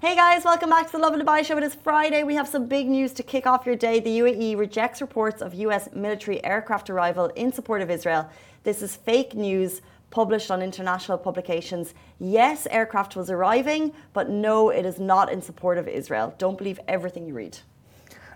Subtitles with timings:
[0.00, 1.56] Hey guys, welcome back to the Lovin Dubai show.
[1.56, 2.22] It is Friday.
[2.22, 3.98] We have some big news to kick off your day.
[3.98, 8.30] The UAE rejects reports of US military aircraft arrival in support of Israel.
[8.62, 11.94] This is fake news published on international publications.
[12.20, 16.32] Yes, aircraft was arriving, but no, it is not in support of Israel.
[16.38, 17.58] Don't believe everything you read.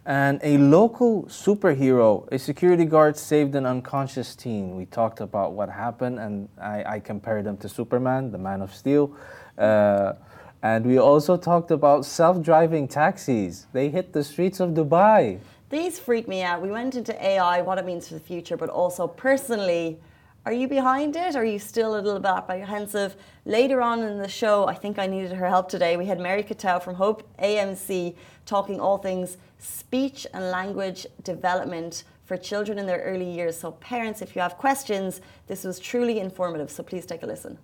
[0.04, 4.74] And a local superhero, a security guard saved an unconscious teen.
[4.74, 8.74] We talked about what happened, and I, I compared him to Superman, the Man of
[8.74, 9.14] Steel.
[9.56, 10.14] Uh,
[10.62, 13.66] and we also talked about self driving taxis.
[13.72, 15.40] They hit the streets of Dubai.
[15.70, 16.62] These freak me out.
[16.62, 19.98] We went into AI, what it means for the future, but also personally,
[20.44, 21.34] are you behind it?
[21.34, 23.16] Are you still a little bit apprehensive?
[23.44, 25.96] Later on in the show, I think I needed her help today.
[25.96, 32.36] We had Mary Kiteou from Hope AMC talking all things speech and language development for
[32.36, 33.58] children in their early years.
[33.58, 36.70] So, parents, if you have questions, this was truly informative.
[36.70, 37.58] So, please take a listen.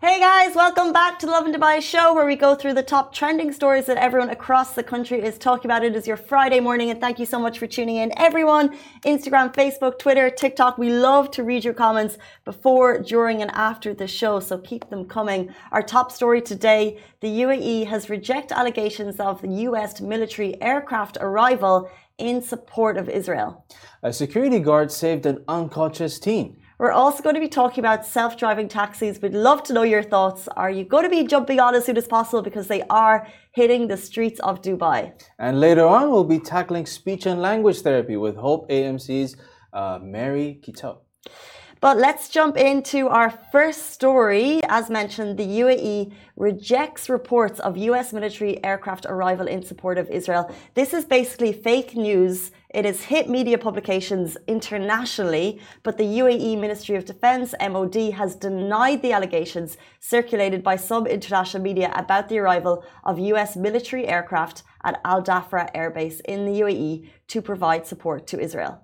[0.00, 3.14] Hey guys, welcome back to the Lovin Dubai show where we go through the top
[3.14, 5.84] trending stories that everyone across the country is talking about.
[5.84, 8.12] It is your Friday morning and thank you so much for tuning in.
[8.18, 13.94] Everyone, Instagram, Facebook, Twitter, TikTok, we love to read your comments before, during and after
[13.94, 15.54] the show, so keep them coming.
[15.70, 21.88] Our top story today, the UAE has rejected allegations of the US military aircraft arrival
[22.18, 23.64] in support of Israel.
[24.02, 26.56] A security guard saved an unconscious teen.
[26.76, 29.22] We're also going to be talking about self driving taxis.
[29.22, 30.48] We'd love to know your thoughts.
[30.48, 33.86] Are you going to be jumping on as soon as possible because they are hitting
[33.86, 35.12] the streets of Dubai?
[35.38, 39.36] And later on, we'll be tackling speech and language therapy with Hope AMC's
[39.72, 40.98] uh, Mary Kiteou.
[41.84, 44.62] But let's jump into our first story.
[44.70, 50.50] As mentioned, the UAE rejects reports of US military aircraft arrival in support of Israel.
[50.72, 52.52] This is basically fake news.
[52.70, 59.02] It has hit media publications internationally, but the UAE Ministry of Defense, MOD, has denied
[59.02, 65.02] the allegations circulated by some international media about the arrival of US military aircraft at
[65.04, 68.83] Al Dhafra Air Base in the UAE to provide support to Israel.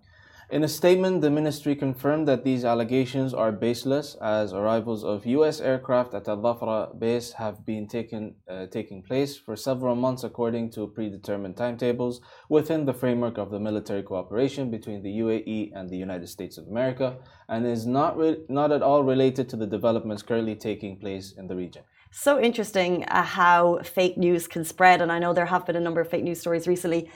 [0.52, 5.60] In a statement, the ministry confirmed that these allegations are baseless as arrivals of US
[5.60, 10.70] aircraft at Al Dhafra base have been taken, uh, taking place for several months according
[10.72, 15.96] to predetermined timetables within the framework of the military cooperation between the UAE and the
[15.96, 17.18] United States of America
[17.48, 18.18] and is not,
[18.48, 21.84] not at all related to the developments currently taking place in the region.
[22.10, 25.80] So interesting uh, how fake news can spread, and I know there have been a
[25.80, 27.08] number of fake news stories recently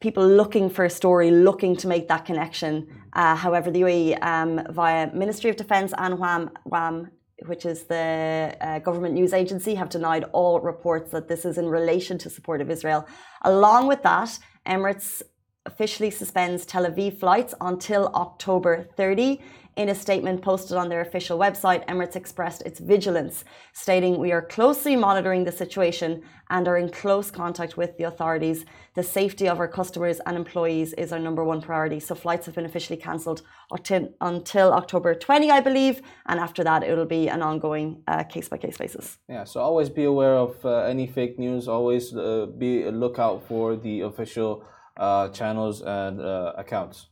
[0.00, 2.86] people looking for a story, looking to make that connection.
[3.12, 7.10] Uh, however, the UAE, um, via Ministry of Defence and WAM, WAM
[7.46, 11.66] which is the uh, government news agency, have denied all reports that this is in
[11.66, 13.06] relation to support of Israel.
[13.42, 15.22] Along with that, Emirates
[15.64, 19.40] officially suspends Tel Aviv flights until October 30.
[19.78, 24.42] In a statement posted on their official website, Emirates expressed its vigilance, stating, We are
[24.42, 28.64] closely monitoring the situation and are in close contact with the authorities.
[28.96, 32.00] The safety of our customers and employees is our number one priority.
[32.00, 37.06] So flights have been officially cancelled until October 20, I believe, and after that, it'll
[37.20, 39.18] be an ongoing case by case basis.
[39.28, 43.46] Yeah, so always be aware of uh, any fake news, always uh, be look out
[43.46, 44.64] for the official
[44.96, 47.06] uh, channels and uh, accounts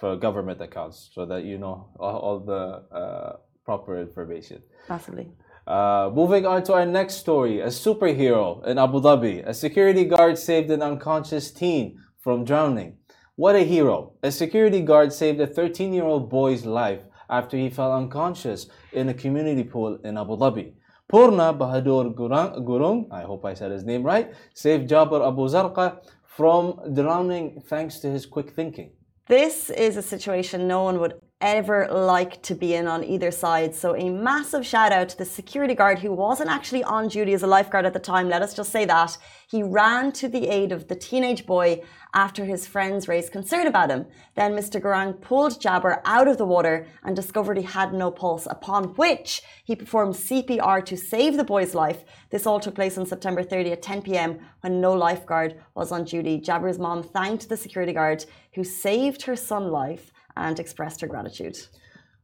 [0.00, 4.62] for government accounts so that you know all, all the uh, proper information.
[4.88, 5.28] Possibly.
[5.66, 9.46] Uh, moving on to our next story, a superhero in Abu Dhabi.
[9.46, 12.96] A security guard saved an unconscious teen from drowning.
[13.36, 14.14] What a hero.
[14.22, 19.08] A security guard saved a 13 year old boy's life after he fell unconscious in
[19.10, 20.72] a community pool in Abu Dhabi.
[21.08, 26.78] Purna Bahadur Gurung, I hope I said his name right, saved Jabir Abu Zarqa from
[26.94, 28.92] drowning thanks to his quick thinking.
[29.30, 33.74] This is a situation no one would ever like to be in on either side.
[33.74, 37.42] So, a massive shout out to the security guard who wasn't actually on duty as
[37.42, 38.28] a lifeguard at the time.
[38.28, 39.16] Let us just say that.
[39.48, 43.90] He ran to the aid of the teenage boy after his friends raised concern about
[43.90, 44.06] him.
[44.34, 44.80] Then Mr.
[44.80, 49.42] Gurung pulled Jabir out of the water and discovered he had no pulse, upon which
[49.64, 52.04] he performed CPR to save the boy's life.
[52.30, 56.04] This all took place on September 30 at 10 pm when no lifeguard was on
[56.04, 56.40] duty.
[56.40, 61.58] Jabir's mom thanked the security guard who saved her son's life and expressed her gratitude.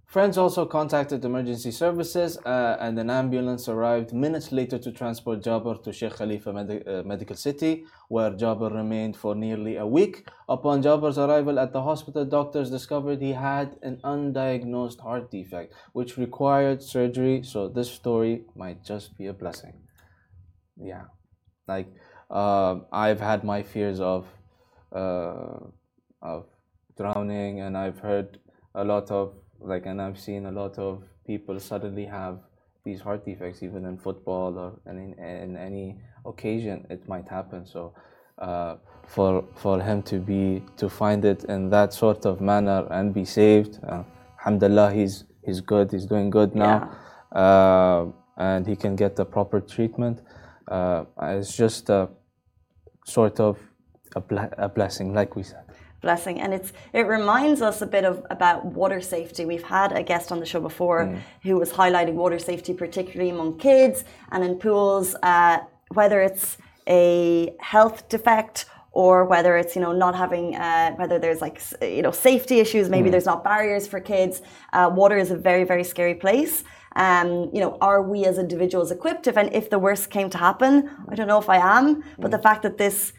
[0.07, 5.83] Friends also contacted emergency services uh, and an ambulance arrived minutes later to transport Jabir
[5.83, 10.29] to Sheikh Khalifa Medi uh, Medical City, where Jabir remained for nearly a week.
[10.49, 16.17] Upon Jabir's arrival at the hospital, doctors discovered he had an undiagnosed heart defect, which
[16.17, 17.43] required surgery.
[17.43, 19.75] So this story might just be a blessing.
[20.77, 21.07] Yeah,
[21.67, 21.89] like
[22.31, 24.27] uh, I've had my fears of
[24.93, 25.59] uh,
[26.23, 26.47] of
[26.97, 28.39] drowning, and I've heard
[28.75, 32.39] a lot of like and i've seen a lot of people suddenly have
[32.85, 37.67] these heart defects even in football or in, in any occasion it might happen.
[37.67, 37.93] So
[38.39, 38.77] uh,
[39.09, 43.25] for for him to be to find it in that sort of manner and be
[43.25, 44.05] saved, uh,
[44.39, 45.91] alhamdulillah, he's he's good.
[45.91, 46.97] He's doing good now,
[47.35, 47.41] yeah.
[47.41, 48.07] uh,
[48.37, 50.23] and he can get the proper treatment.
[50.69, 52.09] Uh, it's just a
[53.05, 53.59] sort of
[54.15, 54.23] a,
[54.59, 55.66] a blessing, like we said
[56.01, 60.03] blessing and it's it reminds us a bit of about water safety we've had a
[60.03, 61.19] guest on the show before mm.
[61.43, 65.59] who was highlighting water safety particularly among kids and in pools uh,
[65.95, 66.59] whether it's
[66.89, 72.03] a health defect or whether it's you know not having uh, whether there's like you
[72.03, 73.13] know safety issues maybe mm.
[73.13, 76.65] there's not barriers for kids uh, water is a very very scary place
[76.97, 80.39] um, you know are we as individuals equipped if and if the worst came to
[80.39, 82.31] happen i don't know if i am but mm.
[82.31, 83.13] the fact that this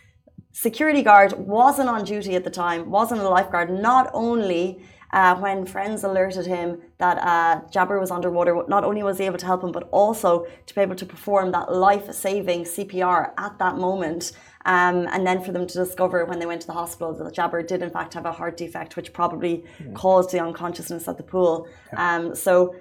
[0.65, 4.81] security guard wasn't on duty at the time wasn't a lifeguard not only
[5.13, 9.37] uh, when friends alerted him that uh, Jabir was underwater, not only was he able
[9.37, 13.57] to help him, but also to be able to perform that life saving CPR at
[13.59, 14.33] that moment.
[14.65, 17.65] Um, and then for them to discover when they went to the hospital that Jabir
[17.65, 19.95] did, in fact, have a heart defect, which probably mm.
[19.95, 21.69] caused the unconsciousness at the pool.
[21.93, 22.15] Yeah.
[22.15, 22.75] Um, so,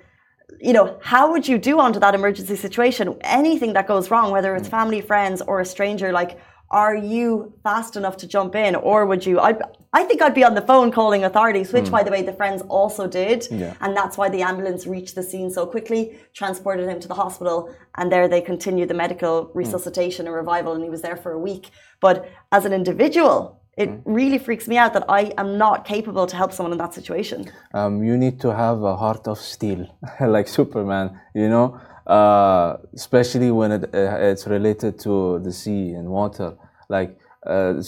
[0.61, 3.17] you know, how would you do under that emergency situation?
[3.20, 4.73] Anything that goes wrong, whether it's mm.
[4.73, 6.40] family, friends, or a stranger, like,
[6.71, 9.39] are you fast enough to jump in, or would you?
[9.39, 9.57] I,
[9.93, 11.91] I think I'd be on the phone calling authorities, which, mm.
[11.91, 13.47] by the way, the friends also did.
[13.51, 13.75] Yeah.
[13.81, 17.75] And that's why the ambulance reached the scene so quickly, transported him to the hospital,
[17.97, 20.29] and there they continued the medical resuscitation mm.
[20.29, 21.71] and revival, and he was there for a week.
[22.01, 24.03] But as an individual, it mm.
[24.05, 27.51] really freaks me out that I am not capable to help someone in that situation.
[27.75, 29.87] Um, you need to have a heart of steel,
[30.21, 36.08] like Superman, you know, uh, especially when it, uh, it's related to the sea and
[36.08, 36.55] water.
[36.88, 37.82] Like, uh,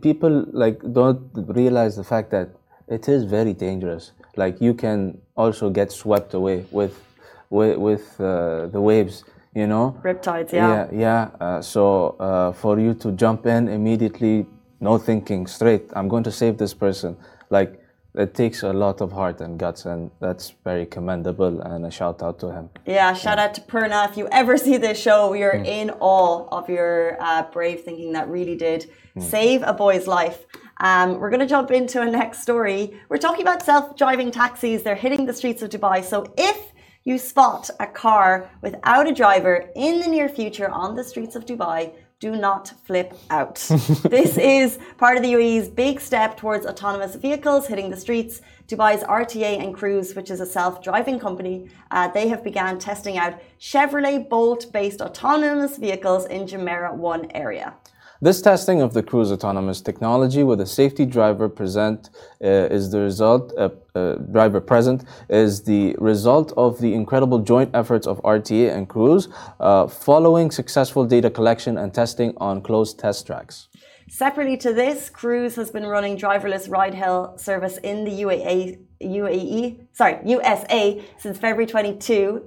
[0.00, 2.48] people like don't realize the fact that
[2.88, 4.12] it is very dangerous.
[4.36, 7.02] Like you can also get swept away with
[7.50, 9.24] with, with uh, the waves.
[9.54, 10.52] You know, riptides.
[10.52, 11.30] Yeah, yeah, yeah.
[11.40, 14.46] Uh, so uh, for you to jump in immediately,
[14.78, 15.90] no thinking, straight.
[15.94, 17.16] I'm going to save this person.
[17.50, 17.82] Like
[18.18, 21.60] it takes a lot of heart and guts, and that's very commendable.
[21.60, 22.68] And a shout out to him.
[22.84, 23.44] Yeah, shout yeah.
[23.44, 24.08] out to Purna.
[24.10, 25.66] If you ever see this show, we are mm.
[25.66, 29.22] in awe of your uh, brave thinking that really did mm.
[29.22, 30.46] save a boy's life.
[30.80, 33.00] Um, we're going to jump into a next story.
[33.08, 34.82] We're talking about self-driving taxis.
[34.82, 36.04] They're hitting the streets of Dubai.
[36.04, 36.72] So if
[37.04, 41.46] you spot a car without a driver in the near future on the streets of
[41.46, 43.54] Dubai, do not flip out.
[44.10, 48.40] this is part of the UAE's big step towards autonomous vehicles hitting the streets.
[48.66, 53.38] Dubai's RTA and Cruise, which is a self-driving company, uh, they have began testing out
[53.60, 57.74] Chevrolet Bolt-based autonomous vehicles in Jumeirah 1 area.
[58.20, 62.10] This testing of the cruise autonomous technology with a safety driver present
[62.42, 67.70] uh, is the result, uh, uh, driver present is the result of the incredible joint
[67.74, 69.28] efforts of RTA and Cruise
[69.60, 73.68] uh, following successful data collection and testing on closed test tracks.
[74.08, 80.18] Separately to this, Cruise has been running driverless ride-hail service in the UAE, UAE, sorry,
[80.24, 82.42] USA since February 22.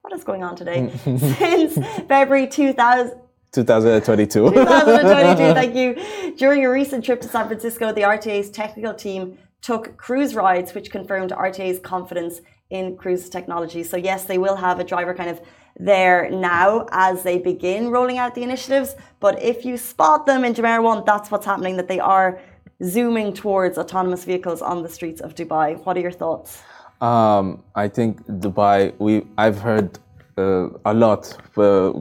[0.00, 0.90] What is going on today?
[1.04, 1.74] since
[2.06, 3.27] February 2000.
[3.52, 4.50] 2022.
[4.50, 6.34] 2022, thank you.
[6.36, 10.90] During a recent trip to San Francisco, the RTA's technical team took cruise rides, which
[10.90, 12.40] confirmed RTA's confidence
[12.70, 13.82] in cruise technology.
[13.82, 15.40] So, yes, they will have a driver kind of
[15.78, 18.94] there now as they begin rolling out the initiatives.
[19.20, 22.40] But if you spot them in Jumeirah 1, that's what's happening, that they are
[22.84, 25.82] zooming towards autonomous vehicles on the streets of Dubai.
[25.84, 26.62] What are your thoughts?
[27.00, 29.98] Um, I think Dubai, we I've heard
[30.38, 31.92] uh, a lot, uh,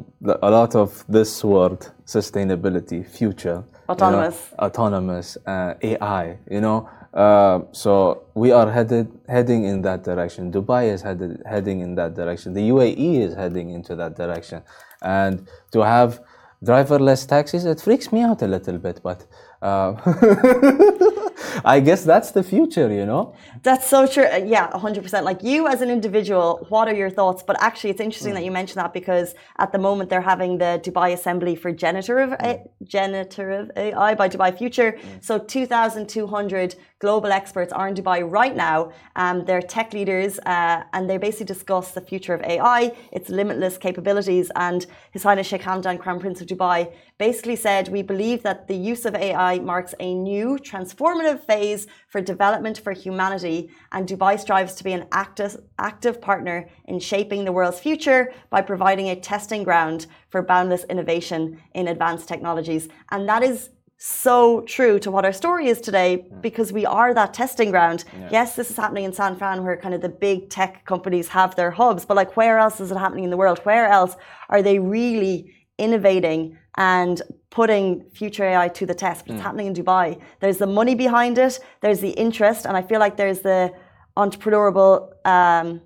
[0.47, 6.37] a lot of this word, sustainability, future, autonomous, you know, autonomous, uh, AI.
[6.51, 10.51] You know, uh, so we are headed heading in that direction.
[10.51, 12.53] Dubai is headed heading in that direction.
[12.53, 14.61] The UAE is heading into that direction,
[15.01, 16.21] and to have
[16.63, 19.25] driverless taxis, it freaks me out a little bit, but.
[21.63, 23.33] I guess that's the future, you know?
[23.63, 24.25] That's so true.
[24.25, 25.23] Uh, yeah, 100%.
[25.23, 27.43] Like you as an individual, what are your thoughts?
[27.43, 28.35] But actually, it's interesting mm.
[28.35, 32.29] that you mentioned that because at the moment they're having the Dubai Assembly for Generative,
[32.29, 32.67] mm.
[32.83, 34.93] generative AI by Dubai Future.
[34.93, 35.23] Mm.
[35.23, 38.91] So 2,200 global experts are in Dubai right now.
[39.15, 43.77] Um, they're tech leaders uh, and they basically discuss the future of AI, its limitless
[43.77, 44.51] capabilities.
[44.55, 48.75] And His Highness Sheikh Hamdan, Crown Prince of Dubai, basically said, We believe that the
[48.75, 54.73] use of AI marks a new transformative phase for development for humanity, and Dubai strives
[54.75, 59.63] to be an active, active partner in shaping the world's future by providing a testing
[59.63, 62.89] ground for boundless innovation in advanced technologies.
[63.11, 67.33] And that is so true to what our story is today because we are that
[67.33, 68.03] testing ground.
[68.13, 68.29] Yeah.
[68.31, 71.55] Yes, this is happening in San Fran where kind of the big tech companies have
[71.55, 73.59] their hubs, but like where else is it happening in the world?
[73.63, 74.15] Where else
[74.49, 79.25] are they really innovating and putting future AI to the test.
[79.25, 80.19] But It's happening in Dubai.
[80.39, 83.73] There's the money behind it, there's the interest, and I feel like there's the
[84.15, 85.81] entrepreneurial, um,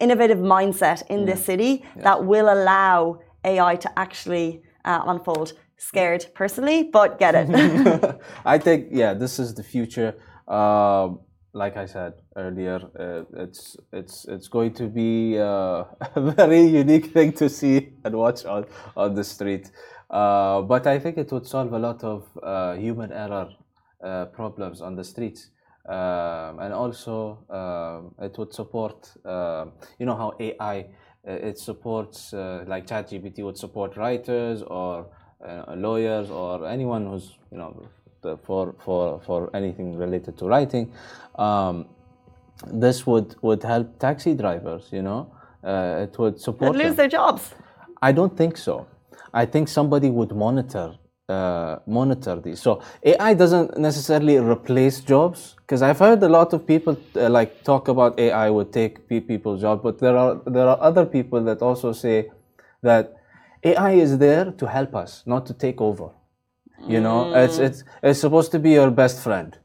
[0.00, 5.52] innovative mindset in this city that will allow AI to actually uh, unfold.
[5.76, 8.20] Scared personally, but get it.
[8.44, 10.14] I think yeah, this is the future.
[10.48, 11.20] Um
[11.54, 15.84] like I said earlier, uh, it's it's it's going to be uh,
[16.16, 18.66] a very unique thing to see and watch on
[18.96, 19.70] on the street.
[20.10, 23.48] Uh, but I think it would solve a lot of uh, human error
[24.02, 25.50] uh, problems on the streets.
[25.88, 30.86] Um, and also, um, it would support, um you know, how AI
[31.26, 35.06] it supports, like ChatGPT would support writers or
[35.44, 37.70] uh, lawyers or anyone who's, you know,
[38.22, 40.90] the- for for for anything related to writing.
[41.38, 41.86] Um,
[42.72, 44.88] this would would help taxi drivers.
[44.92, 45.20] You know,
[45.62, 46.72] uh, it would support.
[46.72, 46.96] They'd Lose them.
[46.96, 47.54] their jobs.
[48.02, 48.86] I don't think so.
[49.32, 50.94] I think somebody would monitor
[51.28, 52.60] uh, monitor these.
[52.60, 57.64] So AI doesn't necessarily replace jobs because I've heard a lot of people uh, like
[57.64, 61.62] talk about AI would take people's jobs, but there are there are other people that
[61.62, 62.30] also say
[62.82, 63.16] that
[63.64, 66.10] AI is there to help us, not to take over.
[66.86, 69.56] You know, it's it's it's supposed to be your best friend.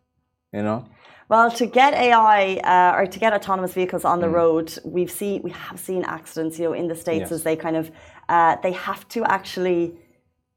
[0.53, 0.85] You know.
[1.27, 2.41] Well, to get AI
[2.73, 4.21] uh, or to get autonomous vehicles on Mm.
[4.21, 6.57] the road, we've seen we have seen accidents.
[6.59, 7.31] You know, in the states Yes.
[7.31, 7.91] as they kind of
[8.29, 9.81] uh, they have to actually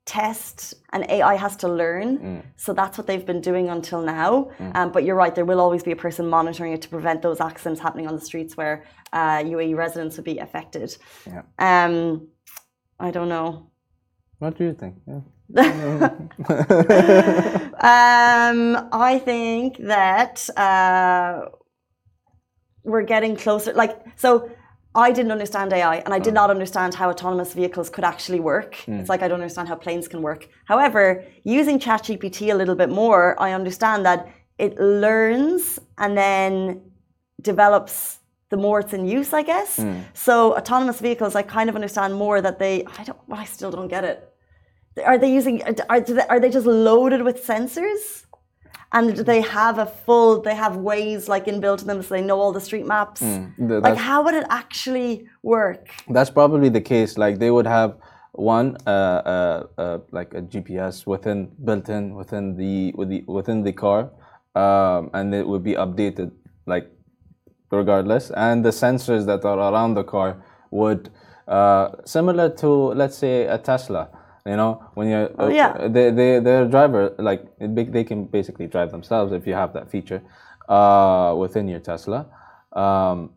[0.04, 2.18] test, and AI has to learn.
[2.18, 2.42] Mm.
[2.56, 4.50] So that's what they've been doing until now.
[4.74, 7.40] Um, but you're right, there will always be a person monitoring it to prevent those
[7.40, 10.96] accidents happening on the streets where uh, UAE residents would be affected.
[11.26, 11.42] Yeah.
[11.58, 12.26] Um,
[13.02, 13.66] I don't know.
[14.38, 14.94] What do you think?
[15.06, 15.20] Yeah.
[17.92, 21.46] Um, I think that uh,
[22.84, 23.72] we're getting closer.
[23.72, 24.48] Like, so
[24.94, 28.76] I didn't understand AI and I did not understand how autonomous vehicles could actually work.
[29.00, 30.48] It's like I don't understand how planes can work.
[30.66, 34.28] However, using ChatGPT a little bit more, I understand that
[34.58, 36.82] it learns and then
[37.40, 38.20] develops
[38.52, 39.70] the more it's in use, I guess.
[40.26, 42.74] So autonomous vehicles, I kind of understand more that they.
[43.00, 43.20] I don't.
[43.42, 44.18] I still don't get it.
[45.10, 45.56] Are they using?
[45.92, 48.02] Are they, are they just loaded with sensors?
[48.96, 50.30] And do they have a full?
[50.48, 53.20] They have ways like inbuilt in them, so they know all the street maps.
[53.68, 55.12] Th- Like, how would it actually
[55.54, 55.82] work?
[56.16, 57.10] That's probably the case.
[57.24, 57.90] Like they would have
[58.54, 58.90] one, uh,
[59.34, 64.00] uh, uh, like a GPS within built in within the, with the within the car,
[64.62, 66.30] um, and it would be updated
[66.72, 66.86] like
[67.72, 68.30] regardless.
[68.30, 70.36] And the sensors that are around the car
[70.70, 71.10] would,
[71.48, 74.08] uh, similar to let's say a Tesla.
[74.46, 75.88] You know, when you're uh, yeah.
[75.88, 80.20] they they their driver like they can basically drive themselves if you have that feature
[80.68, 82.26] uh, within your Tesla.
[82.72, 83.30] Um,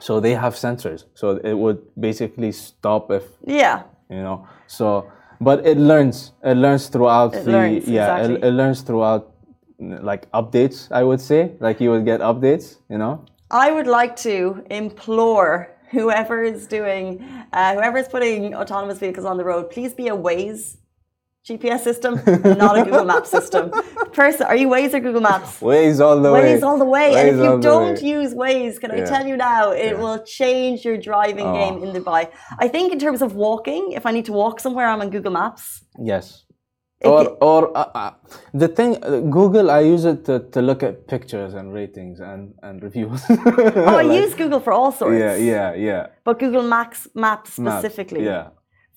[0.00, 5.10] so they have sensors so it would basically stop if Yeah, you know so
[5.40, 8.34] but it learns it learns throughout It the learns, yeah exactly.
[8.36, 9.32] it, it learns throughout
[9.80, 14.14] like updates i would say like you would get updates you know I would like
[14.16, 19.94] to implore whoever is doing, uh, whoever is putting autonomous vehicles on the road, please
[19.94, 20.76] be a Waze
[21.48, 22.20] GPS system,
[22.58, 23.70] not a Google Maps system.
[24.12, 25.60] Person, are you Waze or Google Maps?
[25.60, 27.14] Waze all the way Waze all the way.
[27.14, 28.08] and if you don't way.
[28.16, 29.98] use Waze, can I tell you now, it Yeah.
[30.02, 31.54] will change your driving Oh.
[31.54, 32.28] game in Dubai.
[32.58, 35.32] I think in terms of walking, if I need to walk somewhere, I'm on Google
[35.32, 35.84] Maps.
[36.12, 36.44] yes
[37.04, 38.10] or or uh, uh,
[38.54, 42.54] the thing uh, google i use it to, to look at pictures and ratings and
[42.62, 45.18] and reviews Oh, I Like- use Google for all sorts.
[45.18, 48.24] yeah yeah yeah But Google Maps, Maps Maps, specifically.
[48.24, 48.44] yeah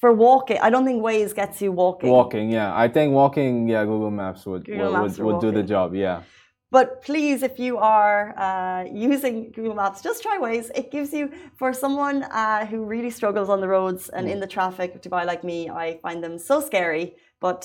[0.03, 2.09] For walking, I don't think Waze gets you walking.
[2.09, 5.51] walking yeah i think walking yeah google maps would Google would, Maps would, would do
[5.59, 6.19] the job yeah
[6.77, 8.81] But please, if you are uh,
[9.11, 10.67] using Google Maps, just try Waze.
[10.81, 11.25] It gives you,
[11.59, 14.31] for someone uh, who really struggles on the roads and Mm.
[14.33, 17.05] in the traffic of Dubai like me, I find them so scary.
[17.47, 17.61] But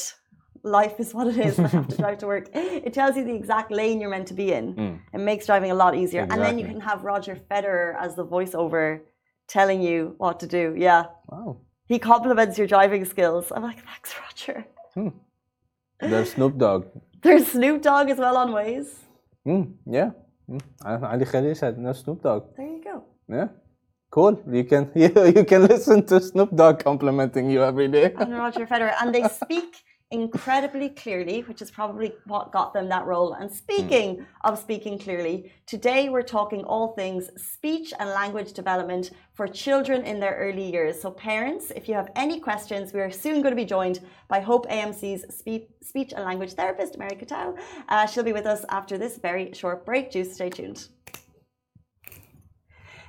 [0.66, 1.58] life is what it is.
[1.58, 2.46] I have to drive to work.
[2.54, 4.64] It tells you the exact lane you're meant to be in.
[5.16, 6.23] It makes driving a lot easier.
[6.30, 6.70] And then you Mm.
[6.73, 8.87] Can have Roger Federer as the voiceover
[9.56, 10.64] telling you what to do.
[10.88, 11.02] Yeah.
[11.32, 11.56] wow
[11.92, 13.44] He compliments your driving skills.
[13.54, 14.56] I'm like, thanks, Roger.
[16.00, 16.82] there's snoop dogg
[17.23, 18.90] There's Snoop Dogg as well on Waze.
[19.46, 19.64] Mm,
[19.99, 20.11] yeah.
[20.50, 20.61] Mm.
[21.12, 22.42] Ali Khalil said no Snoop Dogg.
[22.56, 22.96] There you go.
[23.37, 23.49] Yeah.
[24.11, 24.35] Cool.
[24.56, 28.12] You can you, you can listen to Snoop Dogg complimenting you every day.
[28.20, 29.70] and Roger Federer, and they speak
[30.13, 33.33] incredibly clearly, which is probably what got them that role.
[33.33, 39.49] And speaking of speaking clearly, today we're talking all things speech and language development for
[39.49, 41.01] children in their early years.
[41.01, 44.41] So, parents, if you have any questions, we are soon going to be joined by
[44.41, 47.59] Hope AMC's spe- speech and language therapist, Mary Kiteou.
[47.89, 50.13] Uh, she'll be with us after this very short break.
[50.13, 50.89] Do stay tuned.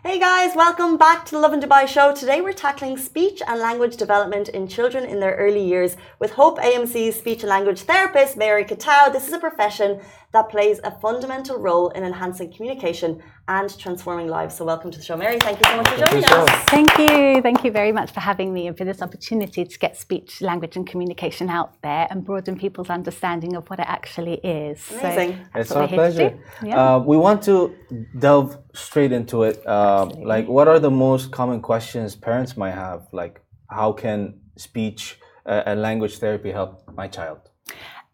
[0.04, 2.14] Hey guys, welcome back to the Lovin Dubai show.
[2.14, 6.60] Today we're tackling speech and language development in children in their early years with Hope
[6.60, 9.12] AMC's speech and language therapist, Mary Kiteou.
[9.12, 10.00] This is a profession
[10.34, 14.56] that plays a fundamental role in enhancing communication and transforming lives.
[14.56, 15.40] So, welcome to the show, Mary.
[15.40, 16.50] Thank you so much for joining us.
[16.70, 17.42] Thank you.
[17.42, 20.76] Thank you very much for having me and for this opportunity to get speech, language,
[20.76, 24.92] and communication out there and broaden people's understanding of what it actually is.
[24.92, 25.46] Amazing.
[25.54, 26.38] So it's our pleasure.
[26.64, 26.96] Yeah.
[26.96, 27.76] Uh, we want to
[28.20, 29.66] delve straight into it.
[29.66, 33.08] Uh, like, what are the most common questions parents might have?
[33.14, 37.47] Like, how can speech uh, and language therapy help my child?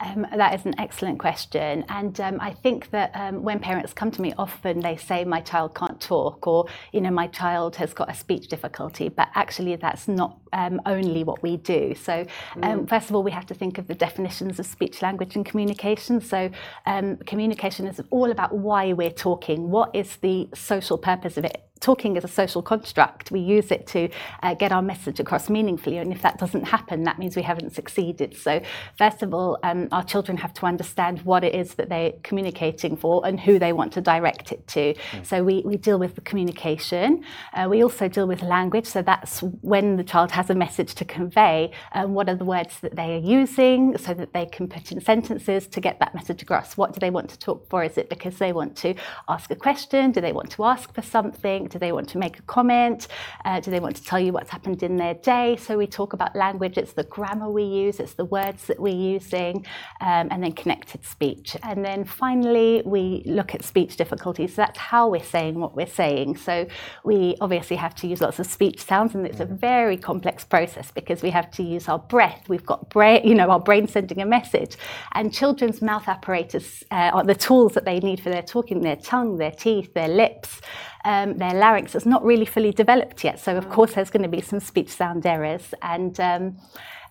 [0.03, 1.85] Um, that is an excellent question.
[1.87, 5.39] And um, I think that um, when parents come to me, often they say, my
[5.39, 9.07] child can't talk, or, you know, my child has got a speech difficulty.
[9.09, 11.95] But actually, that's not um, only what we do.
[11.95, 12.25] So,
[12.61, 12.89] um, mm.
[12.89, 16.19] first of all, we have to think of the definitions of speech, language, and communication.
[16.19, 16.49] So,
[16.85, 19.69] um, communication is all about why we're talking.
[19.69, 21.63] What is the social purpose of it?
[21.83, 23.29] Talking is a social construct.
[23.29, 24.09] We use it to
[24.41, 25.97] uh, get our message across meaningfully.
[25.97, 28.35] And if that doesn't happen, that means we haven't succeeded.
[28.37, 28.61] So,
[28.97, 32.95] first of all, um, our children have to understand what it is that they're communicating
[32.95, 34.93] for and who they want to direct it to.
[34.93, 35.25] Mm.
[35.25, 37.23] So, we, we deal with the communication.
[37.53, 38.85] Uh, we also deal with language.
[38.85, 41.71] So, that's when the child has a message to convey.
[41.91, 45.01] Um, what are the words that they are using so that they can put in
[45.01, 46.77] sentences to get that message across?
[46.77, 47.83] What do they want to talk for?
[47.83, 48.95] Is it because they want to
[49.27, 50.11] ask a question?
[50.11, 51.67] Do they want to ask for something?
[51.73, 53.07] Do they want to make a comment?
[53.45, 55.55] Uh, do they want to tell you what's happened in their day?
[55.55, 56.77] So we talk about language.
[56.77, 59.65] It's the grammar we use, it's the words that we're using,
[60.01, 61.57] um, and then connected speech.
[61.63, 64.51] And then finally, we look at speech difficulties.
[64.53, 66.37] So that's how we're saying what we're saying.
[66.37, 66.67] So
[67.03, 70.91] we obviously have to use lots of speech sounds, and it's a very complex process
[70.91, 72.47] because we have to use our breath.
[72.49, 74.77] We've got brain, you know, our brain sending a message,
[75.13, 78.95] and children's mouth apparatus uh, are the tools that they need for their talking: their
[78.95, 80.61] tongue, their teeth, their lips
[81.05, 83.39] um, their larynx is not really fully developed yet.
[83.39, 85.73] So, of course, there's going to be some speech sound errors.
[85.81, 86.57] And um,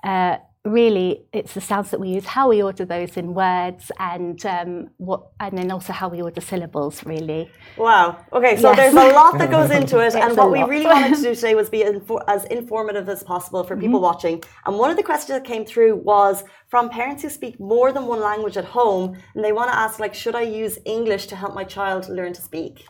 [0.03, 4.45] uh, really, it's the sounds that we use, how we order those in words, and
[4.47, 7.05] um, what, and then also how we order syllables.
[7.05, 7.51] Really.
[7.77, 8.25] Wow.
[8.33, 8.77] Okay, so yes.
[8.77, 11.55] there's a lot that goes into it, and what we really wanted to do today
[11.55, 14.05] was be infor- as informative as possible for people mm-hmm.
[14.05, 14.43] watching.
[14.65, 18.07] And one of the questions that came through was from parents who speak more than
[18.07, 21.37] one language at home, and they want to ask, like, should I use English to
[21.37, 22.87] help my child learn to speak?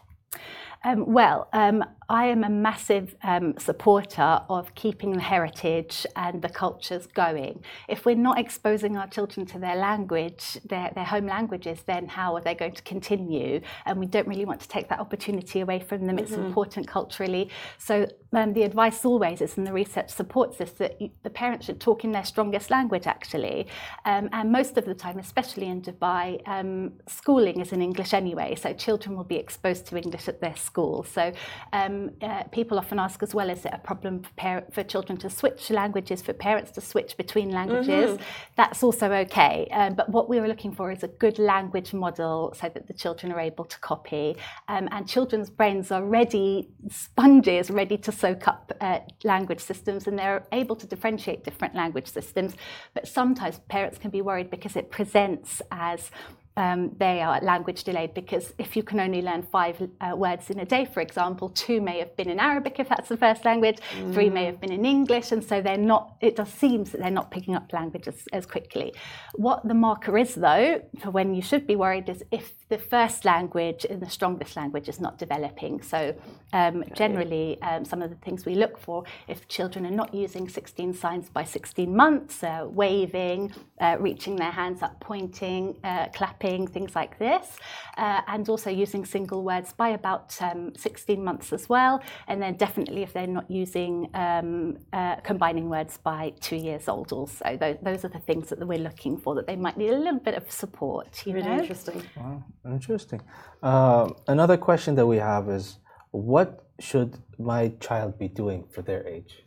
[0.85, 6.49] Um, well, um, I am a massive um, supporter of keeping the heritage and the
[6.51, 7.65] cultures going.
[7.89, 12.35] If we're not exposing our children to their language, their, their home languages, then how
[12.35, 13.63] are they going to continue?
[13.87, 16.19] And we don't really want to take that opportunity away from them.
[16.19, 16.45] It's mm-hmm.
[16.45, 17.49] important culturally.
[17.79, 21.65] So um, the advice always is, and the research supports this, that you, the parents
[21.65, 23.69] should talk in their strongest language actually.
[24.05, 28.55] Um, and most of the time, especially in Dubai, um, schooling is in English anyway.
[28.55, 31.05] So children will be exposed to English at their school.
[31.05, 31.33] So
[31.73, 35.31] um, uh, people often ask as well, is it a problem for, for children to
[35.31, 38.11] switch languages, for parents to switch between languages?
[38.13, 38.23] Mm-hmm.
[38.57, 39.69] That's also okay.
[39.73, 42.93] Um, but what we were looking for is a good language model so that the
[42.93, 44.37] children are able to copy.
[44.69, 50.19] Um, and children's brains are ready, sponges, ready to soak up uh, language systems, and
[50.19, 52.55] they're able to differentiate different language systems.
[52.95, 56.11] But sometimes parents can be worried because it presents as
[56.57, 60.59] um, they are language delayed because if you can only learn five uh, words in
[60.61, 63.79] a day, for example, two may have been in Arabic if that's the first language,
[63.97, 64.13] mm.
[64.13, 66.17] three may have been in English, and so they're not.
[66.21, 68.95] It does seems that they're not picking up language as, as quickly.
[69.35, 73.27] What the marker is, though, for when you should be worried is if the first
[73.27, 75.83] language and the strongest language is not developing.
[75.83, 76.15] So
[76.55, 80.49] um, generally, um, some of the things we look for if children are not using
[80.49, 86.67] 16 signs by 16 months, uh, waving, uh, reaching their hands up, pointing, uh, clapping
[86.67, 87.59] things like this,
[87.99, 92.03] uh, and also using single words by about um, 16 months as well.
[92.27, 97.13] And then definitely if they're not using um, uh, combining words by two years old
[97.13, 97.59] also.
[97.61, 100.21] Those, those, are the things that we're looking for, that they might need a little
[100.21, 101.27] bit of support.
[101.27, 101.61] You really know?
[101.61, 102.03] interesting.
[102.17, 103.21] Wow, interesting.
[103.63, 105.79] Uh, another question that we have is,
[106.11, 109.43] what should my child be doing for their age?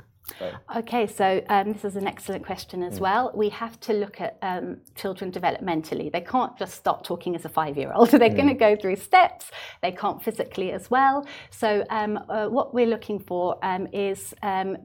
[0.75, 3.01] Okay, so um, this is an excellent question as mm.
[3.01, 3.31] well.
[3.35, 6.11] We have to look at um, children developmentally.
[6.11, 8.35] They can't just start talking as a five year old, they're mm.
[8.35, 9.51] going to go through steps.
[9.81, 11.27] They can't physically as well.
[11.51, 14.77] So, um, uh, what we're looking for um, is um,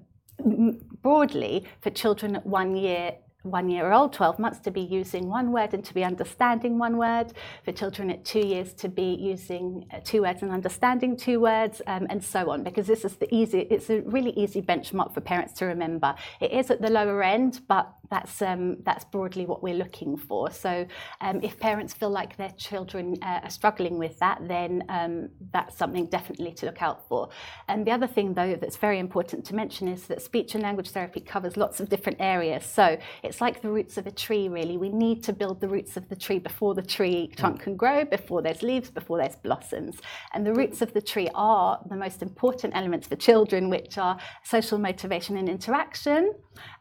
[1.03, 5.53] broadly for children at one year one year old, 12 months, to be using one
[5.53, 7.33] word and to be understanding one word,
[7.65, 11.81] for children at two years to be using uh, two words and understanding two words,
[11.87, 15.21] um, and so on, because this is the easy, it's a really easy benchmark for
[15.21, 16.15] parents to remember.
[16.41, 20.51] It is at the lower end, but that's um, that's broadly what we're looking for.
[20.51, 20.87] So
[21.21, 25.77] um, if parents feel like their children uh, are struggling with that, then um, that's
[25.77, 27.29] something definitely to look out for.
[27.69, 30.91] And the other thing, though, that's very important to mention is that speech and language
[30.91, 32.65] therapy covers lots of different areas.
[32.65, 34.77] So it's like the roots of a tree, really.
[34.77, 38.05] We need to build the roots of the tree before the tree trunk can grow,
[38.05, 39.99] before there's leaves, before there's blossoms.
[40.35, 44.19] And the roots of the tree are the most important elements for children, which are
[44.45, 46.33] social motivation and interaction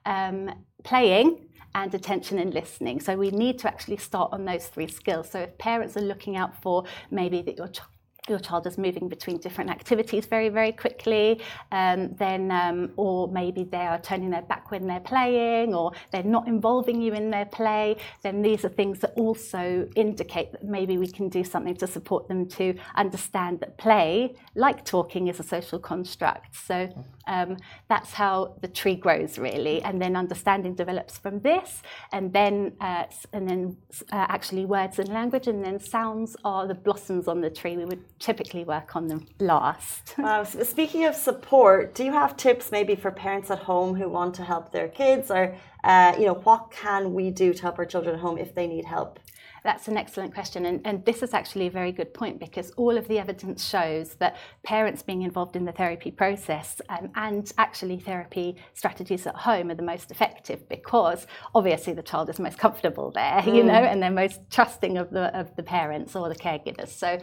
[0.05, 0.49] um,
[0.83, 2.99] playing and attention and listening.
[2.99, 5.29] So we need to actually start on those three skills.
[5.29, 7.89] So if parents are looking out for maybe that your child
[8.29, 13.63] your child is moving between different activities very, very quickly, um, then, um, or maybe
[13.63, 17.45] they are turning their back when they're playing, or they're not involving you in their
[17.45, 21.87] play, then these are things that also indicate that maybe we can do something to
[21.87, 26.55] support them to understand that play, like talking, is a social construct.
[26.55, 26.89] So
[27.27, 32.73] um, that's how the tree grows, really, and then understanding develops from this, and then
[32.81, 33.77] uh, and then
[34.11, 37.77] uh, actually words and language, and then sounds are the blossoms on the tree.
[37.77, 40.17] We would typically work on them last.
[40.19, 44.36] Uh, speaking of support, do you have tips maybe for parents at home who want
[44.36, 47.86] to help their kids, or uh, you know, what can we do to help our
[47.86, 49.19] children at home if they need help?
[49.63, 50.65] That's an excellent question.
[50.65, 54.15] And, and, this is actually a very good point because all of the evidence shows
[54.15, 59.71] that parents being involved in the therapy process um, and actually therapy strategies at home
[59.71, 63.55] are the most effective because obviously the child is most comfortable there, mm.
[63.55, 66.89] you know, and they're most trusting of the, of the parents or the caregivers.
[66.89, 67.19] So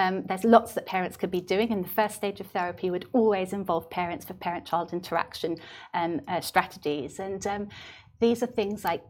[0.00, 3.06] um, there's lots that parents could be doing, and the first stage of therapy would
[3.12, 5.52] always involve parents for parent-child interaction
[5.94, 7.20] um, uh, strategies.
[7.20, 7.68] And um,
[8.20, 9.04] these are things like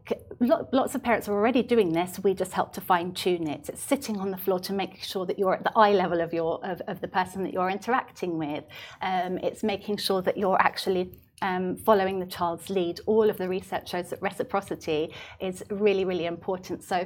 [0.79, 2.11] lots of parents are already doing this.
[2.23, 3.67] We just help to fine tune it.
[3.71, 6.31] It's sitting on the floor to make sure that you're at the eye level of
[6.33, 8.63] your of, of the person that you're interacting with.
[9.01, 11.03] Um, it's making sure that you're actually
[11.41, 13.01] um, following the child's lead.
[13.05, 16.83] All of the research shows that reciprocity is really, really important.
[16.83, 16.97] So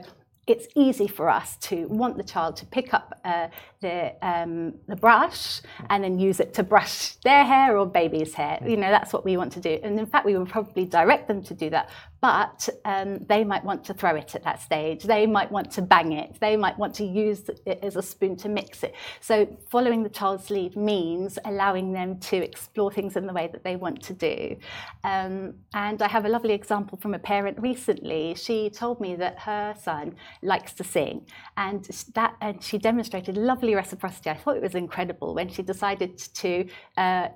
[0.48, 3.48] it's easy for us to want the child to pick up uh,
[3.82, 8.60] the, um, the brush and then use it to brush their hair or baby's hair.
[8.66, 9.80] You know, that's what we want to do.
[9.82, 11.90] And in fact, we would probably direct them to do that.
[12.26, 15.04] But um, they might want to throw it at that stage.
[15.04, 16.40] They might want to bang it.
[16.40, 18.96] They might want to use it as a spoon to mix it.
[19.22, 23.64] So following the child's lead means allowing them to explore things in the way that
[23.64, 24.58] they want to do.
[25.04, 28.34] Um, and I have a lovely example from a parent recently.
[28.34, 31.28] She told me that her son likes to sing.
[31.58, 31.84] And
[32.16, 34.32] that and she demonstrated lovely reciprocity.
[34.32, 37.28] I thought it was incredible when she decided to uh,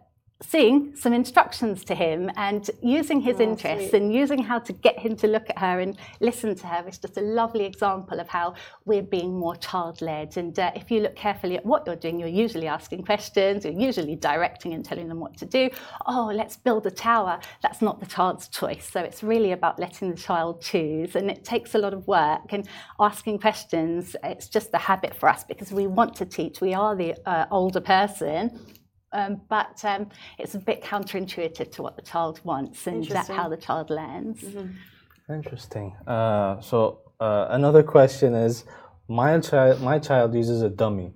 [0.41, 4.01] seeing some instructions to him and using his oh, interests sweet.
[4.01, 6.97] and using how to get him to look at her and listen to her is
[6.97, 8.53] just a lovely example of how
[8.85, 10.37] we're being more child-led.
[10.37, 13.73] And uh, if you look carefully at what you're doing you're usually asking questions you're
[13.73, 15.69] usually directing and telling them what to do.
[16.05, 17.39] Oh let's build a tower.
[17.61, 18.89] That's not the child's choice.
[18.89, 22.53] So it's really about letting the child choose and it takes a lot of work
[22.53, 22.65] and
[22.97, 24.15] asking questions.
[24.23, 26.61] It's just a habit for us because we want to teach.
[26.61, 28.57] We are the uh, older person
[29.11, 33.49] um, but um, it's a bit counterintuitive to what the child wants, and that's how
[33.49, 34.41] the child learns.
[34.41, 35.33] Mm-hmm.
[35.33, 35.95] Interesting.
[36.07, 38.65] Uh, so uh, another question is,
[39.07, 41.13] my child, my child uses a dummy.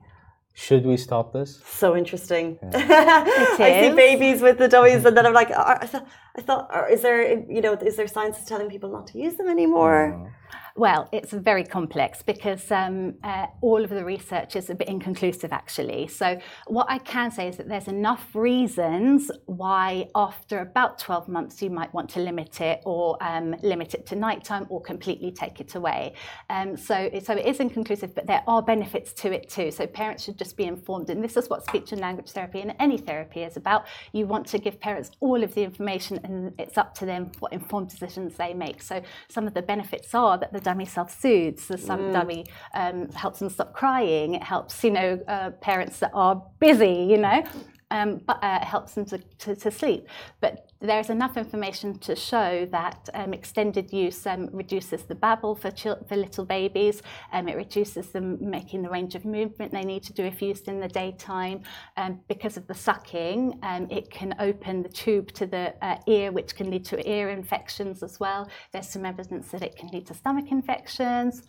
[0.55, 1.61] Should we stop this?
[1.65, 2.59] So interesting.
[2.61, 3.23] Yeah.
[3.59, 7.01] I see babies with the dummies, and then I'm like, I thought, I thought, is
[7.01, 10.19] there, you know, is there science telling people not to use them anymore?
[10.23, 10.29] No.
[10.75, 15.53] Well, it's very complex because um, uh, all of the research is a bit inconclusive,
[15.53, 16.07] actually.
[16.07, 21.61] So, what I can say is that there's enough reasons why, after about 12 months,
[21.61, 25.61] you might want to limit it or um, limit it to nighttime or completely take
[25.61, 26.15] it away.
[26.49, 29.69] Um, so, so, it is inconclusive, but there are benefits to it too.
[29.69, 31.11] So, parents should just be informed.
[31.11, 33.85] And this is what speech and language therapy and any therapy is about.
[34.11, 37.53] You want to give parents all of the information, and it's up to them what
[37.53, 38.81] informed decisions they make.
[38.81, 41.67] So, some of the benefits are that the dummy self-soothes.
[41.67, 42.13] The some mm.
[42.13, 44.35] dummy um, helps them stop crying.
[44.35, 47.43] It helps, you know, uh, parents that are busy, you know,
[47.93, 50.07] um, but uh, helps them to, to, to, sleep.
[50.41, 55.71] But there's enough information to show that um, extended use um, reduces the babble for,
[55.71, 57.03] for little babies.
[57.31, 60.67] Um, it reduces them making the range of movement they need to do if used
[60.67, 61.61] in the daytime.
[61.95, 66.31] Um, because of the sucking, um, it can open the tube to the uh, ear,
[66.31, 68.49] which can lead to ear infections as well.
[68.71, 71.43] There's some evidence that it can lead to stomach infections.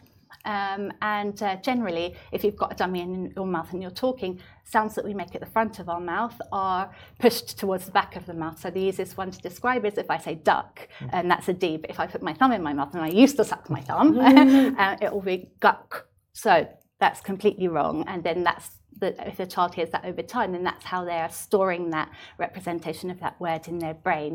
[0.44, 4.40] Um, and uh, generally, if you've got a dummy in your mouth and you're talking,
[4.64, 8.16] sounds that we make at the front of our mouth are pushed towards the back
[8.16, 8.60] of the mouth.
[8.60, 11.10] So the easiest one to describe is if I say duck, mm.
[11.12, 11.76] and that's a D.
[11.76, 13.80] But if I put my thumb in my mouth, and I used to suck my
[13.80, 16.06] thumb, uh, it will be guck.
[16.32, 16.68] So
[17.00, 18.04] that's completely wrong.
[18.06, 18.70] And then that's
[19.04, 22.08] the, if a child hears that over time, then that's how they are storing that
[22.38, 24.34] representation of that word in their brain.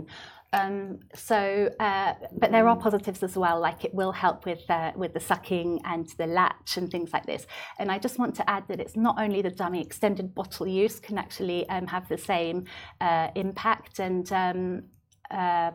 [0.51, 4.91] Um, so, uh, but there are positives as well, like it will help with uh,
[5.01, 7.43] with the sucking and the latch and things like this.
[7.79, 10.99] And I just want to add that it's not only the dummy extended bottle use
[10.99, 12.57] can actually um, have the same
[12.99, 14.83] uh, impact, and um,
[15.29, 15.71] uh,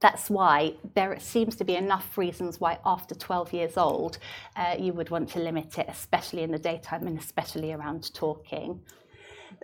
[0.00, 4.18] that's why there seems to be enough reasons why after 12 years old
[4.56, 8.80] uh, you would want to limit it, especially in the daytime and especially around talking.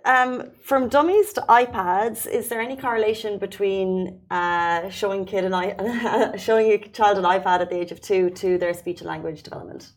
[0.05, 6.71] Um, from dummies to iPads, is there any correlation between uh, showing kid an showing
[6.71, 9.91] a child an iPad at the age of two to their speech and language development?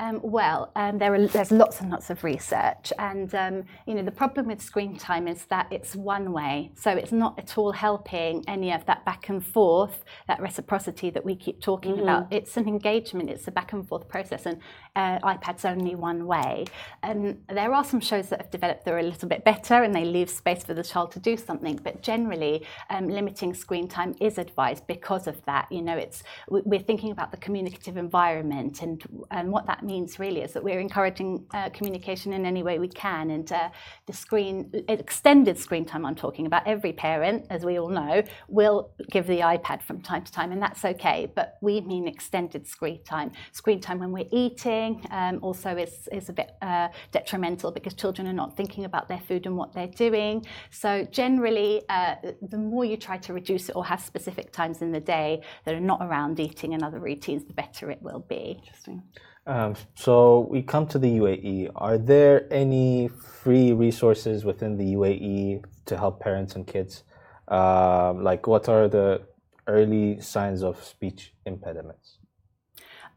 [0.00, 4.02] Um, well, um, there are, there's lots and lots of research, and um, you know
[4.02, 7.70] the problem with screen time is that it's one way, so it's not at all
[7.70, 12.04] helping any of that back and forth, that reciprocity that we keep talking mm-hmm.
[12.04, 12.32] about.
[12.32, 14.58] It's an engagement, it's a back and forth process, and
[14.96, 16.64] uh, iPad's only one way.
[17.02, 19.94] And there are some shows that have developed that are a little bit better, and
[19.94, 21.78] they leave space for the child to do something.
[21.84, 25.70] But generally, um, limiting screen time is advised because of that.
[25.70, 30.42] You know, it's we're thinking about the communicative environment, and and what that means really
[30.42, 33.30] is that we're encouraging uh, communication in any way we can.
[33.30, 33.70] And uh,
[34.06, 38.92] the screen, extended screen time I'm talking about, every parent, as we all know, will
[39.10, 41.30] give the iPad from time to time, and that's okay.
[41.34, 43.32] But we mean extended screen time.
[43.52, 48.28] Screen time when we're eating um, also is, is a bit uh, detrimental because children
[48.28, 50.46] are not thinking about their food and what they're doing.
[50.70, 54.92] So generally, uh, the more you try to reduce it or have specific times in
[54.92, 58.56] the day that are not around eating and other routines, the better it will be.
[58.58, 59.02] Interesting.
[59.50, 61.72] Um, so we come to the UAE.
[61.74, 67.02] Are there any free resources within the UAE to help parents and kids?
[67.48, 69.22] Um, like, what are the
[69.66, 72.18] early signs of speech impediments?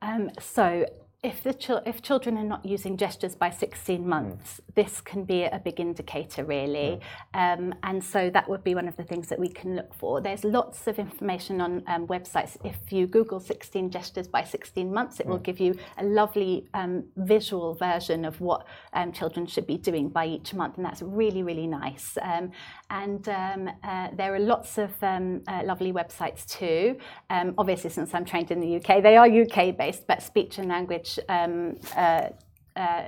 [0.01, 0.87] Um, so
[1.23, 4.75] if the chil- if children are not using gestures by 16 months, mm.
[4.75, 6.99] this can be a big indicator, really.
[7.33, 7.59] Mm.
[7.59, 10.19] Um, and so that would be one of the things that we can look for.
[10.19, 12.57] There's lots of information on um, websites.
[12.65, 15.29] If you Google 16 gestures by 16 months, it mm.
[15.29, 20.09] will give you a lovely um, visual version of what um, children should be doing
[20.09, 22.17] by each month, and that's really, really nice.
[22.21, 22.51] Um,
[22.89, 25.29] and um, uh, there are lots of uh,
[25.63, 26.97] lovely websites too.
[27.29, 31.12] obviously, since I'm trained in the UK, they are UK based, but speech and language
[31.29, 32.29] um, uh,
[32.75, 33.07] uh,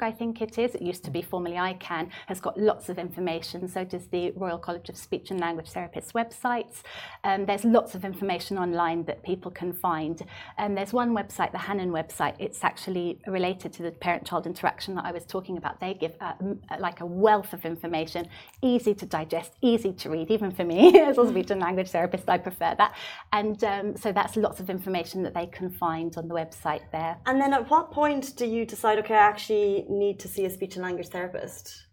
[0.00, 0.74] I think it is.
[0.74, 3.68] It used to be formerly I CAN, has got lots of information.
[3.68, 6.82] So does the Royal College of Speech and Language Therapists websites.
[7.24, 10.24] Um, there's lots of information online that people can find.
[10.58, 12.34] And there's one website, the Hanen website.
[12.38, 15.80] It's actually related to the parent-child interaction that I was talking about.
[15.80, 16.34] They give uh,
[16.78, 18.28] like a wealth of information,
[18.62, 20.30] easy to digest, easy to read.
[20.30, 22.94] Even for me as a speech and language therapist, I prefer that.
[23.32, 27.16] And um, so that's lots of information that they can find on the website there.
[27.26, 28.95] And then at what point do you decide?
[28.96, 31.86] Decide, okay, I actually need to see a speech and language therapist?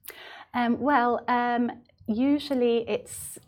[0.54, 1.72] Um, well, um,
[2.08, 3.40] usually it's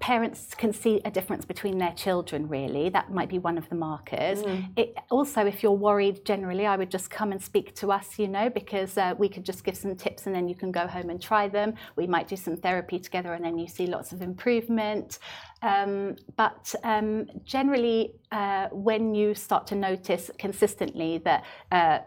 [0.00, 3.76] parents can see a difference between their children really that might be one of the
[3.76, 4.68] markers mm.
[4.76, 8.26] it, also if you're worried generally i would just come and speak to us you
[8.26, 11.08] know because uh, we could just give some tips and then you can go home
[11.08, 14.22] and try them we might do some therapy together and then you see lots of
[14.22, 15.20] improvement
[15.62, 22.00] um, but um, generally uh, when you start to notice consistently that uh,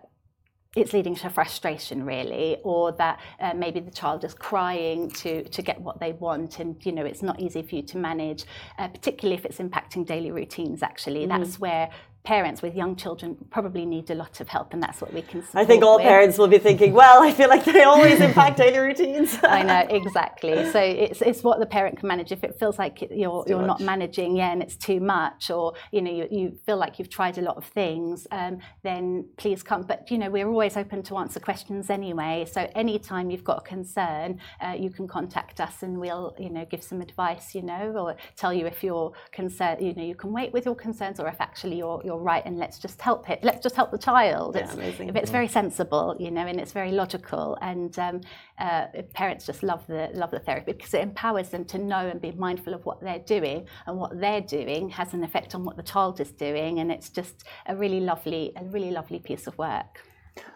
[0.75, 5.61] it's leading to frustration really or that uh, maybe the child is crying to to
[5.61, 8.45] get what they want and you know it's not easy for you to manage
[8.77, 11.29] uh, particularly if it's impacting daily routines actually mm.
[11.29, 11.89] that's where
[12.25, 15.43] parents with young children probably need a lot of help, and that's what we can.
[15.53, 16.05] I think all with.
[16.05, 19.87] parents will be thinking, "Well, I feel like they always impact daily routines." I know
[19.89, 20.71] exactly.
[20.71, 22.31] So it's it's what the parent can manage.
[22.31, 23.67] If it feels like you're you're much.
[23.67, 27.09] not managing, yeah, and it's too much, or you know you, you feel like you've
[27.09, 29.83] tried a lot of things, um, then please come.
[29.83, 32.45] But you know we're always open to answer questions anyway.
[32.51, 36.65] So anytime you've got a concern, uh, you can contact us, and we'll you know
[36.65, 39.81] give some advice, you know, or tell you if you're concerned.
[39.81, 42.43] You know you can wait with your concerns, or if actually you're, you're you're right
[42.45, 44.55] and let's just help it let's just help the child.
[44.55, 45.09] Yeah, it's, amazing.
[45.09, 48.21] if it's very sensible you know and it's very logical and um,
[48.59, 52.21] uh, parents just love the love the therapy because it empowers them to know and
[52.21, 55.75] be mindful of what they're doing and what they're doing has an effect on what
[55.77, 59.57] the child is doing and it's just a really lovely a really lovely piece of
[59.57, 60.01] work.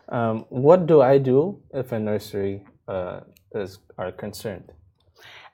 [0.09, 3.21] Um, what do I do if a nursery uh,
[3.53, 4.71] is are concerned?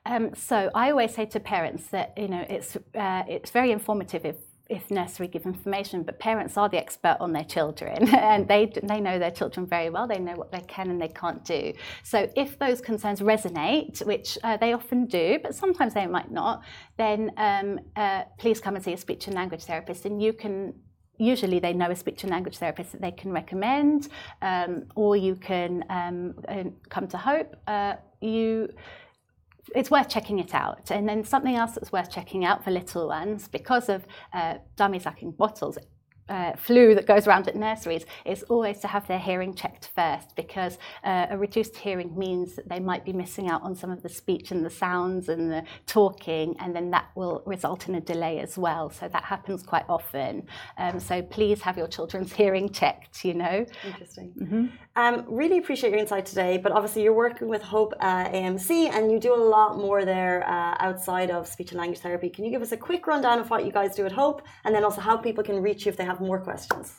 [0.04, 4.24] Um, so I always say to parents that you know it's uh, it's very informative
[4.24, 4.36] if
[4.68, 9.00] if nursery give information, but parents are the expert on their children and they, they
[9.00, 10.06] know their children very well.
[10.06, 11.72] They know what they can and they can't do.
[12.02, 16.62] So if those concerns resonate, which uh, they often do, but sometimes they might not,
[16.96, 20.74] then um, uh, please come and see a speech and language therapist and you can
[21.18, 24.08] usually they know a speech and language therapist that they can recommend,
[24.42, 26.34] um, or you can um,
[26.90, 27.56] come to Hope.
[27.66, 28.68] Uh, you
[29.74, 30.90] it's worth checking it out.
[30.90, 34.98] And then something else that's worth checking out for little ones, because of uh, dummy
[34.98, 35.78] sucking bottles,
[36.28, 40.34] uh, flu that goes around at nurseries is always to have their hearing checked first
[40.36, 44.02] because uh, a reduced hearing means that they might be missing out on some of
[44.02, 48.00] the speech and the sounds and the talking, and then that will result in a
[48.00, 48.90] delay as well.
[48.90, 50.46] So that happens quite often.
[50.78, 53.66] Um, so please have your children's hearing checked, you know.
[53.84, 54.32] Interesting.
[54.40, 54.66] Mm-hmm.
[54.96, 59.12] Um, really appreciate your insight today, but obviously you're working with Hope uh, AMC and
[59.12, 62.30] you do a lot more there uh, outside of speech and language therapy.
[62.30, 64.74] Can you give us a quick rundown of what you guys do at Hope and
[64.74, 66.94] then also how people can reach you if they have have more questions.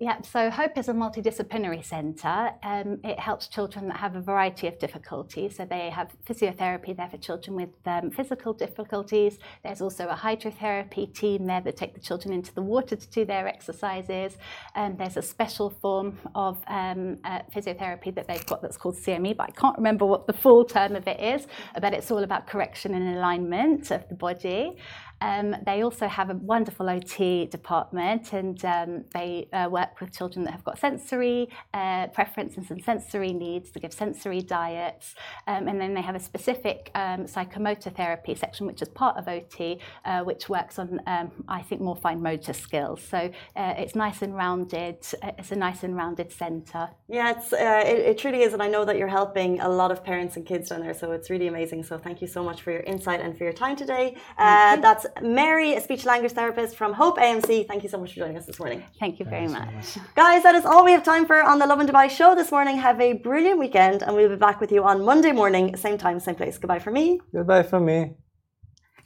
[0.00, 2.50] Yeah, so Hope is a multidisciplinary centre.
[2.64, 5.54] Um, it helps children that have a variety of difficulties.
[5.56, 9.38] So they have physiotherapy there for children with um, physical difficulties.
[9.62, 13.24] There's also a hydrotherapy team there that take the children into the water to do
[13.24, 14.36] their exercises.
[14.74, 19.36] And there's a special form of um, uh, physiotherapy that they've got that's called CME,
[19.36, 21.46] but I can't remember what the full term of it is.
[21.80, 24.76] But it's all about correction and alignment of the body.
[25.20, 30.44] Um, they also have a wonderful OT department and um, they uh, work with children
[30.44, 35.14] that have got sensory uh, preferences and sensory needs to give sensory diets.
[35.46, 39.28] Um, and then they have a specific um, psychomotor therapy section, which is part of
[39.28, 43.02] OT, uh, which works on, um, I think, more fine motor skills.
[43.02, 44.98] So uh, it's nice and rounded.
[45.22, 46.88] Uh, it's a nice and rounded centre.
[47.08, 48.52] Yeah, it's, uh, it, it truly is.
[48.52, 50.94] And I know that you're helping a lot of parents and kids down there.
[50.94, 51.82] So it's really amazing.
[51.84, 54.16] So thank you so much for your insight and for your time today.
[54.38, 57.66] That's Mary, a speech language therapist from Hope AMC.
[57.66, 58.82] Thank you so much for joining us this morning.
[59.00, 59.73] Thank you very much.
[60.14, 62.78] Guys, that is all we have time for on the Lovin Dubai show this morning.
[62.78, 66.20] Have a brilliant weekend, and we'll be back with you on Monday morning, same time,
[66.20, 66.58] same place.
[66.58, 67.20] Goodbye from me.
[67.32, 68.16] Goodbye from me.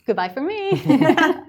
[0.05, 0.81] Goodbye from me.